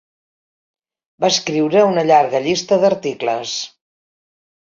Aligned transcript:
Va 1.25 1.29
escriure 1.33 1.83
una 1.89 2.05
llarga 2.11 2.41
llista 2.47 2.79
d'articles. 2.85 3.55